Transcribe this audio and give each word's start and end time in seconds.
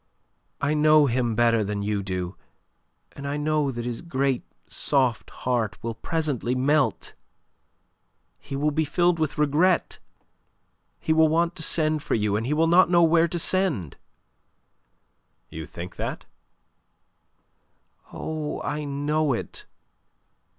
"I 0.59 0.73
know 0.73 1.05
him 1.05 1.35
better 1.35 1.63
than 1.63 1.83
you 1.83 2.01
do, 2.01 2.35
and 3.11 3.27
I 3.27 3.37
know 3.37 3.69
that 3.69 3.85
his 3.85 4.01
great 4.01 4.41
soft 4.67 5.29
heart 5.29 5.77
will 5.83 5.93
presently 5.93 6.55
melt. 6.55 7.13
He 8.39 8.55
will 8.55 8.71
be 8.71 8.83
filled 8.83 9.19
with 9.19 9.37
regret. 9.37 9.99
He 10.99 11.13
will 11.13 11.27
want 11.27 11.55
to 11.57 11.61
send 11.61 12.01
for 12.01 12.15
you, 12.15 12.35
and 12.35 12.47
he 12.47 12.53
will 12.55 12.65
not 12.65 12.89
know 12.89 13.03
where 13.03 13.27
to 13.27 13.37
send." 13.37 13.95
"You 15.51 15.67
think 15.67 15.97
that?" 15.97 16.25
"Oh, 18.11 18.59
I 18.63 18.85
know 18.85 19.33
it! 19.33 19.67